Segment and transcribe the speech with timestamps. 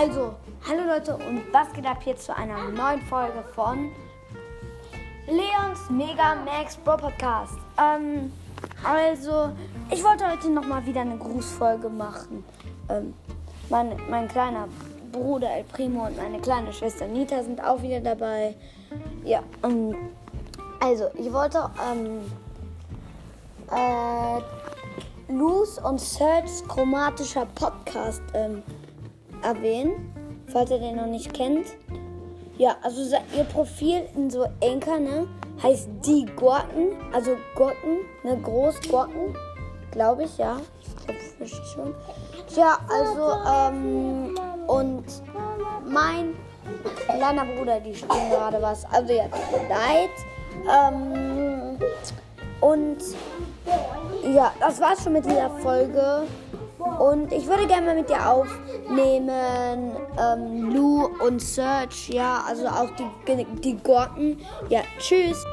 [0.00, 0.34] Also,
[0.66, 3.90] hallo Leute und was geht ab hier zu einer neuen Folge von
[5.26, 7.58] Leons Mega Max Bro Podcast.
[7.78, 8.32] Ähm,
[8.82, 9.50] also,
[9.90, 12.42] ich wollte heute nochmal wieder eine Grußfolge machen.
[12.88, 13.12] Ähm,
[13.68, 14.68] mein, mein kleiner
[15.12, 18.54] Bruder El Primo und meine kleine Schwester Nita sind auch wieder dabei.
[19.22, 19.94] Ja, ähm,
[20.80, 22.22] also, ich wollte ähm,
[23.70, 28.62] äh, Luz und Serge chromatischer Podcast ähm,
[29.42, 30.12] erwähnen,
[30.48, 31.66] falls ihr den noch nicht kennt.
[32.58, 35.26] Ja, also ihr Profil in so Enker, ne,
[35.62, 39.34] heißt die Gorten, also Gorten, ne, Großgorten,
[39.90, 40.58] glaube ich, ja.
[40.80, 41.94] Ich glaube schon.
[42.52, 45.04] Tja, also, ähm, und
[45.88, 46.36] mein
[47.06, 49.24] kleiner Bruder, die spielen gerade was, also ja,
[49.68, 50.10] leid.
[50.68, 51.78] Ähm,
[52.60, 52.98] und
[54.34, 56.26] ja, das war's schon mit dieser Folge.
[56.98, 62.90] Und ich würde gerne mal mit dir aufnehmen, ähm, Lou und Serge, ja, also auch
[62.96, 64.38] die, die Gorten.
[64.68, 65.44] Ja, tschüss.